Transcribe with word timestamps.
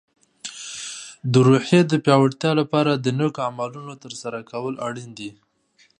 د 1.31 1.33
روحیې 1.47 1.81
د 1.87 1.93
پیاوړتیا 2.05 2.51
لپاره 2.61 2.91
د 2.95 3.07
نیکو 3.19 3.39
عملونو 3.49 3.93
ترسره 4.03 4.39
کول 4.51 4.73
اړین 4.87 5.09
دي. 5.19 5.29